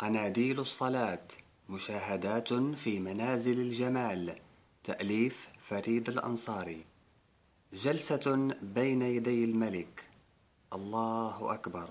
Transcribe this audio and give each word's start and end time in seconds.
قناديل 0.00 0.60
الصلاة 0.60 1.22
مشاهدات 1.68 2.52
في 2.52 3.00
منازل 3.00 3.60
الجمال 3.60 4.34
تأليف 4.84 5.48
فريد 5.68 6.08
الأنصاري. 6.08 6.84
جلسة 7.72 8.54
بين 8.62 9.02
يدي 9.02 9.44
الملك. 9.44 10.04
الله 10.72 11.54
أكبر. 11.54 11.88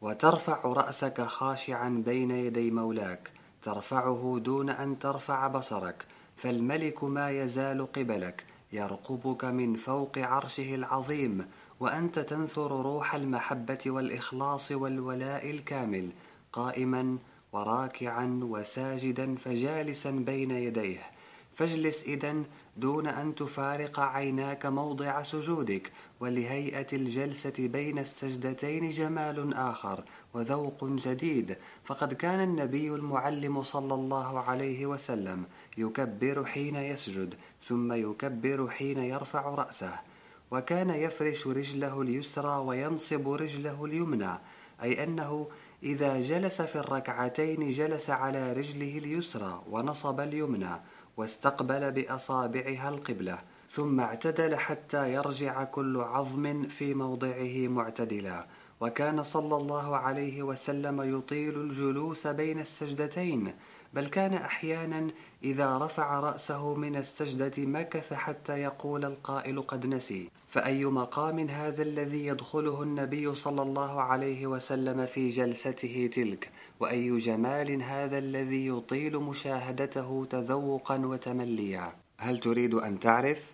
وترفع 0.00 0.60
رأسك 0.64 1.22
خاشعا 1.22 2.02
بين 2.06 2.30
يدي 2.30 2.70
مولاك. 2.70 3.30
ترفعه 3.62 4.40
دون 4.44 4.70
أن 4.70 4.98
ترفع 4.98 5.46
بصرك. 5.46 6.06
فالملك 6.36 7.04
ما 7.04 7.30
يزال 7.30 7.92
قبلك. 7.92 8.44
يرقبك 8.72 9.44
من 9.44 9.76
فوق 9.76 10.18
عرشه 10.18 10.74
العظيم. 10.74 11.46
وأنت 11.80 12.18
تنثر 12.18 12.82
روح 12.82 13.14
المحبة 13.14 13.78
والإخلاص 13.86 14.72
والولاء 14.72 15.50
الكامل. 15.50 16.10
قائما 16.52 17.18
وراكعا 17.52 18.40
وساجدا 18.42 19.36
فجالسا 19.36 20.10
بين 20.10 20.50
يديه. 20.50 21.02
فاجلس 21.54 22.02
إذا 22.02 22.34
دون 22.76 23.06
أن 23.06 23.34
تفارق 23.34 24.00
عيناك 24.00 24.66
موضع 24.66 25.22
سجودك. 25.22 25.92
ولهيئة 26.20 26.86
الجلسة 26.92 27.52
بين 27.58 27.98
السجدتين 27.98 28.90
جمال 28.90 29.54
آخر 29.54 30.04
وذوق 30.34 30.84
جديد. 30.84 31.56
فقد 31.84 32.14
كان 32.14 32.40
النبي 32.40 32.88
المعلم 32.94 33.62
صلى 33.62 33.94
الله 33.94 34.40
عليه 34.40 34.86
وسلم 34.86 35.44
يكبر 35.78 36.44
حين 36.44 36.76
يسجد 36.76 37.34
ثم 37.68 37.92
يكبر 37.92 38.68
حين 38.70 38.98
يرفع 38.98 39.54
رأسه. 39.54 40.00
وكان 40.50 40.90
يفرش 40.90 41.46
رجله 41.46 42.02
اليسرى 42.02 42.58
وينصب 42.58 43.28
رجله 43.28 43.84
اليمنى 43.84 44.38
أي 44.82 45.04
أنه 45.04 45.46
إذا 45.82 46.20
جلس 46.20 46.62
في 46.62 46.76
الركعتين 46.76 47.70
جلس 47.72 48.10
على 48.10 48.52
رجله 48.52 48.98
اليسرى 48.98 49.62
ونصب 49.70 50.20
اليمنى 50.20 50.80
واستقبل 51.16 51.92
بأصابعها 51.92 52.88
القبلة 52.88 53.38
ثم 53.70 54.00
اعتدل 54.00 54.56
حتى 54.56 55.12
يرجع 55.12 55.64
كل 55.64 55.96
عظم 56.00 56.68
في 56.68 56.94
موضعه 56.94 57.68
معتدلا. 57.68 58.46
وكان 58.80 59.22
صلى 59.22 59.56
الله 59.56 59.96
عليه 59.96 60.42
وسلم 60.42 61.18
يطيل 61.18 61.60
الجلوس 61.60 62.26
بين 62.26 62.60
السجدتين 62.60 63.52
بل 63.94 64.06
كان 64.06 64.34
أحيانا 64.34 65.08
إذا 65.44 65.78
رفع 65.78 66.20
رأسه 66.20 66.74
من 66.74 66.96
السجدة 66.96 67.52
مكث 67.58 68.12
حتى 68.12 68.52
يقول 68.52 69.04
القائل 69.04 69.62
قد 69.62 69.86
نسي. 69.86 70.30
فأي 70.48 70.84
مقام 70.84 71.38
هذا 71.38 71.82
الذي 71.82 72.26
يدخله 72.26 72.82
النبي 72.82 73.34
صلى 73.34 73.62
الله 73.62 74.02
عليه 74.02 74.46
وسلم 74.46 75.06
في 75.06 75.30
جلسته 75.30 76.10
تلك؟ 76.12 76.50
وأي 76.80 77.18
جمال 77.18 77.82
هذا 77.82 78.18
الذي 78.18 78.66
يطيل 78.66 79.18
مشاهدته 79.18 80.26
تذوقا 80.30 80.96
وتمليا؟ 81.06 81.92
هل 82.18 82.38
تريد 82.38 82.74
أن 82.74 83.00
تعرف؟ 83.00 83.44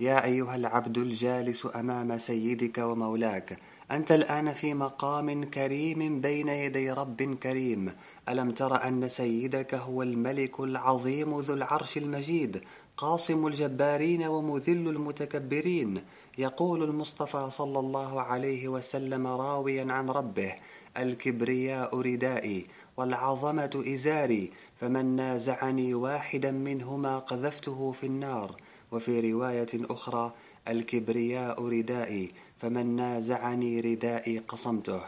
يا 0.00 0.24
أيها 0.24 0.56
العبد 0.56 0.98
الجالس 0.98 1.68
أمام 1.76 2.18
سيدك 2.18 2.78
ومولاك 2.78 3.58
أنت 3.90 4.12
الآن 4.12 4.52
في 4.52 4.74
مقام 4.74 5.44
كريم 5.44 6.20
بين 6.20 6.48
يدي 6.48 6.90
رب 6.90 7.22
كريم. 7.22 7.92
ألم 8.28 8.50
تر 8.50 8.84
أن 8.88 9.08
سيدك 9.08 9.74
هو 9.74 10.02
الملك 10.02 10.60
العظيم 10.60 11.40
ذو 11.40 11.54
العرش 11.54 11.96
المجيد 11.96 12.62
قاصم 12.96 13.46
الجبارين 13.46 14.22
ومذل 14.22 14.88
المتكبرين. 14.88 16.02
يقول 16.38 16.82
المصطفى 16.82 17.50
صلى 17.50 17.78
الله 17.78 18.22
عليه 18.22 18.68
وسلم 18.68 19.26
راويا 19.26 19.92
عن 19.92 20.10
ربه 20.10 20.52
الكبرياء 20.96 22.00
ردائي 22.00 22.66
والعظمة 22.96 23.84
إزاري 23.86 24.50
فمن 24.80 25.16
نازعني 25.16 25.94
واحدا 25.94 26.50
منهما 26.50 27.18
قذفته 27.18 27.92
في 27.92 28.06
النار. 28.06 28.56
وفي 28.92 29.32
رواية 29.32 29.68
أخرى 29.74 30.32
الكبرياء 30.68 31.68
ردائي 31.68 32.30
فمن 32.60 32.96
نازعني 32.96 33.80
ردائي 33.80 34.38
قصمته. 34.38 35.00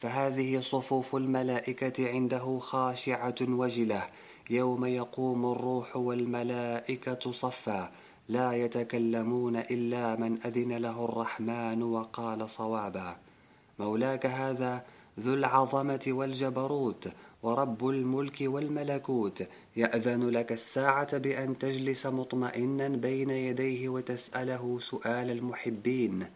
فهذه 0.00 0.60
صفوف 0.60 1.16
الملائكة 1.16 2.08
عنده 2.08 2.58
خاشعة 2.58 3.34
وجلة. 3.40 4.06
يوم 4.50 4.84
يقوم 4.84 5.52
الروح 5.52 5.96
والملائكة 5.96 7.32
صفا. 7.32 7.90
لا 8.28 8.52
يتكلمون 8.52 9.56
إلا 9.56 10.16
من 10.16 10.38
أذن 10.46 10.72
له 10.72 11.04
الرحمن 11.04 11.82
وقال 11.82 12.50
صوابا. 12.50 13.16
مولاك 13.78 14.26
هذا 14.26 14.84
ذو 15.20 15.34
العظمة 15.34 16.04
والجبروت 16.06 17.08
ورب 17.42 17.88
الملك 17.88 18.36
والملكوت. 18.40 19.46
يأذن 19.76 20.28
لك 20.28 20.52
الساعة 20.52 21.18
بأن 21.18 21.58
تجلس 21.58 22.06
مطمئنا 22.06 22.88
بين 22.88 23.30
يديه 23.30 23.88
وتسأله 23.88 24.78
سؤال 24.80 25.30
المحبين. 25.30 26.26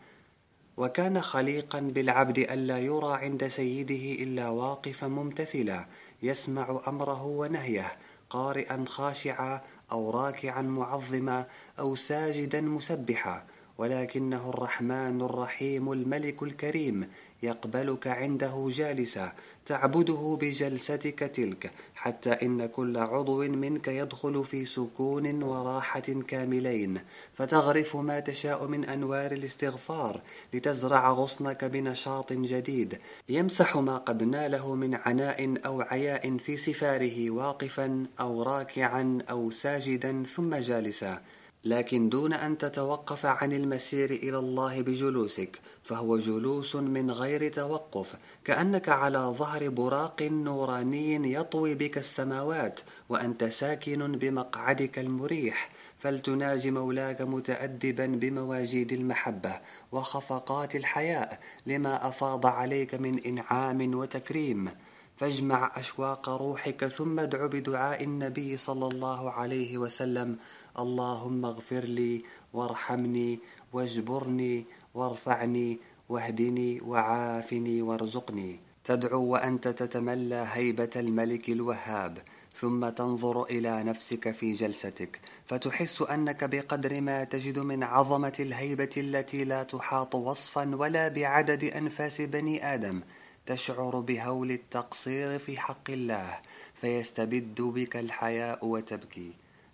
وكان 0.76 1.20
خليقا 1.20 1.80
بالعبد 1.80 2.38
ألا 2.38 2.78
يرى 2.78 3.14
عند 3.14 3.48
سيده 3.48 4.22
إلا 4.22 4.48
واقفا 4.48 5.06
ممتثلا 5.06 5.86
يسمع 6.22 6.80
أمره 6.88 7.24
ونهيه 7.24 7.92
قارئا 8.30 8.84
خاشعا 8.88 9.60
أو 9.92 10.10
راكعا 10.10 10.62
معظما 10.62 11.46
أو 11.78 11.94
ساجدا 11.94 12.60
مسبحا. 12.60 13.44
ولكنه 13.78 14.50
الرحمن 14.50 15.20
الرحيم 15.22 15.92
الملك 15.92 16.42
الكريم 16.42 17.08
يقبلك 17.42 18.06
عنده 18.06 18.68
جالسا 18.70 19.32
تعبده 19.66 20.38
بجلستك 20.40 21.18
تلك 21.18 21.70
حتى 21.94 22.30
إن 22.30 22.66
كل 22.66 22.96
عضو 22.96 23.42
منك 23.42 23.88
يدخل 23.88 24.44
في 24.44 24.66
سكون 24.66 25.42
وراحة 25.42 26.00
كاملين. 26.00 27.00
فتغرف 27.32 27.96
ما 27.96 28.20
تشاء 28.20 28.66
من 28.66 28.84
أنوار 28.84 29.32
الاستغفار 29.32 30.20
لتزرع 30.54 31.10
غصنك 31.10 31.64
بنشاط 31.64 32.32
جديد. 32.32 32.98
يمسح 33.28 33.76
ما 33.76 33.96
قد 33.98 34.22
ناله 34.22 34.74
من 34.74 34.94
عناء 34.94 35.66
أو 35.66 35.80
عياء 35.80 36.36
في 36.36 36.56
سفاره 36.56 37.30
واقفا 37.30 38.06
أو 38.20 38.42
راكعا 38.42 39.18
أو 39.30 39.50
ساجدا 39.50 40.22
ثم 40.22 40.54
جالسا. 40.54 41.22
لكن 41.64 42.08
دون 42.08 42.32
أن 42.32 42.58
تتوقف 42.58 43.26
عن 43.26 43.52
المسير 43.52 44.10
إلى 44.10 44.38
الله 44.38 44.82
بجلوسك 44.82 45.60
فهو 45.84 46.18
جلوس 46.18 46.76
من 46.76 47.10
غير 47.10 47.52
توقف 47.52 48.14
كأنك 48.44 48.88
على 48.88 49.18
ظهر 49.18 49.68
براق 49.68 50.22
نوراني 50.22 51.32
يطوي 51.32 51.74
بك 51.74 51.98
السماوات 51.98 52.80
وأنت 53.08 53.44
ساكن 53.44 54.12
بمقعدك 54.12 54.98
المريح 54.98 55.70
فلتناج 55.98 56.68
مولاك 56.68 57.22
متأدبا 57.22 58.06
بمواجيد 58.06 58.92
المحبة 58.92 59.60
وخفقات 59.92 60.76
الحياء 60.76 61.38
لما 61.66 62.08
أفاض 62.08 62.46
عليك 62.46 62.94
من 62.94 63.18
إنعام 63.18 63.94
وتكريم. 63.94 64.70
فاجمع 65.18 65.72
أشواق 65.76 66.28
روحك 66.28 66.86
ثم 66.86 67.20
ادع 67.20 67.46
بدعاء 67.46 68.04
النبي 68.04 68.56
صلى 68.56 68.86
الله 68.86 69.30
عليه 69.30 69.78
وسلم. 69.78 70.38
اللهم 70.78 71.44
اغفر 71.44 71.84
لي 71.84 72.22
وارحمني 72.52 73.38
واجبرني 73.72 74.64
وارفعني 74.94 75.78
واهدني 76.08 76.80
وعافني 76.80 77.82
وارزقني. 77.82 78.60
تدعو 78.84 79.24
وأنت 79.24 79.68
تتملى 79.68 80.46
هيبة 80.52 80.90
الملك 80.96 81.48
الوهاب 81.48 82.18
ثم 82.54 82.88
تنظر 82.88 83.44
إلى 83.44 83.82
نفسك 83.82 84.30
في 84.30 84.52
جلستك. 84.52 85.20
فتحس 85.44 86.02
أنك 86.02 86.44
بقدر 86.44 87.00
ما 87.00 87.24
تجد 87.24 87.58
من 87.58 87.82
عظمة 87.82 88.32
الهيبة 88.40 88.94
التي 88.96 89.44
لا 89.44 89.62
تحاط 89.62 90.14
وصفا 90.14 90.76
ولا 90.76 91.08
بعدد 91.08 91.64
أنفاس 91.64 92.20
بني 92.20 92.74
آدم. 92.74 93.00
تشعر 93.48 94.00
بهول 94.00 94.50
التقصير 94.50 95.38
في 95.38 95.58
حق 95.58 95.90
الله 95.90 96.38
فيستبد 96.80 97.60
بك 97.60 97.96
الحياء 97.96 98.66
وتبكي. 98.66 99.32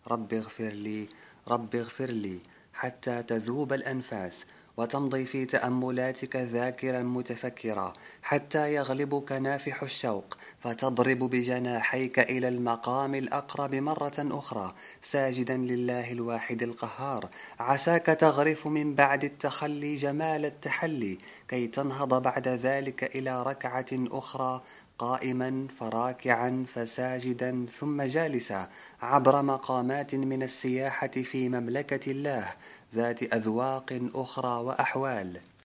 رب 0.08 0.34
اغفر 0.34 0.68
لي 0.68 1.08
رب 1.48 1.74
اغفر 1.74 2.10
لي 2.10 2.38
حتى 2.74 3.22
تذوب 3.22 3.72
الأنفاس. 3.72 4.44
وتمضي 4.76 5.24
في 5.24 5.46
تأملاتك 5.46 6.36
ذاكرا 6.36 7.02
متفكرا 7.02 7.92
حتى 8.22 8.74
يغلبك 8.74 9.32
نافح 9.32 9.82
الشوق 9.82 10.36
فتضرب 10.60 11.18
بجناحيك 11.18 12.18
إلى 12.18 12.48
المقام 12.48 13.14
الأقرب 13.14 13.74
مرة 13.74 14.12
أخرى. 14.18 14.74
ساجدا 15.02 15.56
لله 15.56 16.12
الواحد 16.12 16.62
القهار. 16.62 17.28
عساك 17.60 18.06
تغرف 18.06 18.66
من 18.66 18.94
بعد 18.94 19.24
التخلي 19.24 19.96
جمال 19.96 20.44
التحلي 20.44 21.18
كي 21.48 21.66
تنهض 21.66 22.22
بعد 22.22 22.48
ذلك 22.48 23.16
إلى 23.16 23.42
ركعة 23.42 23.86
أخرى 23.92 24.62
قائما 24.98 25.66
فراكعا 25.78 26.64
فساجدا 26.74 27.66
ثم 27.70 28.02
جالسا 28.02 28.68
عبر 29.02 29.42
مقامات 29.42 30.14
من 30.14 30.42
السياحة 30.42 31.06
في 31.06 31.48
مملكة 31.48 32.10
الله. 32.10 32.48
ذات 32.94 33.34
أذواق 33.34 34.08
أخرى 34.14 34.60
وأحوال. 34.62 35.40